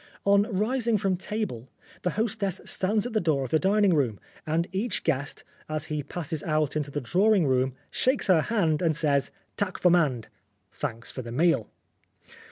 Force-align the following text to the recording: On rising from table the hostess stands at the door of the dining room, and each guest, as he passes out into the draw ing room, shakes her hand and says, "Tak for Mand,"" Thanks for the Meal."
On 0.25 0.47
rising 0.51 0.97
from 0.97 1.15
table 1.15 1.69
the 2.01 2.09
hostess 2.17 2.59
stands 2.65 3.05
at 3.05 3.13
the 3.13 3.21
door 3.21 3.43
of 3.43 3.51
the 3.51 3.59
dining 3.59 3.93
room, 3.93 4.19
and 4.47 4.67
each 4.71 5.03
guest, 5.03 5.43
as 5.69 5.85
he 5.93 6.01
passes 6.01 6.41
out 6.41 6.75
into 6.75 6.89
the 6.89 7.01
draw 7.01 7.31
ing 7.35 7.45
room, 7.45 7.75
shakes 7.91 8.25
her 8.25 8.41
hand 8.41 8.81
and 8.81 8.95
says, 8.95 9.29
"Tak 9.57 9.77
for 9.77 9.91
Mand,"" 9.91 10.27
Thanks 10.81 11.11
for 11.11 11.21
the 11.21 11.31
Meal." 11.31 11.69